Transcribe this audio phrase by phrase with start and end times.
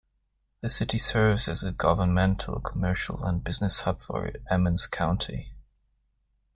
[0.61, 5.53] The city serves as a governmental, commercial and business hub for Emmons County.